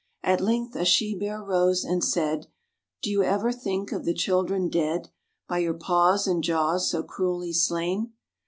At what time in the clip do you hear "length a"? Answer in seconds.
0.41-0.83